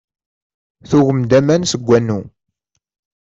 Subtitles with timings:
[0.89, 2.19] Tugem-d aman seg wanu.